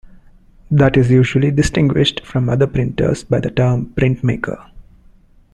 That 0.71 0.97
is 0.97 1.11
usually 1.11 1.51
distinguished 1.51 2.25
from 2.25 2.49
other 2.49 2.65
printers 2.65 3.23
by 3.23 3.39
the 3.39 3.51
term 3.51 3.93
printmaker. 3.93 4.67